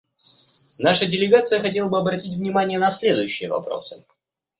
[0.79, 4.03] Наша делегация хотела бы обратить внимание на следующие вопросы.